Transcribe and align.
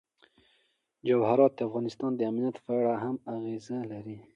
جواهرات 1.07 1.51
د 1.55 1.59
افغانستان 1.69 2.11
د 2.15 2.21
امنیت 2.31 2.55
په 2.65 2.71
اړه 2.79 2.93
هم 3.03 3.15
اغېز 3.35 3.65
لري. 3.91 4.17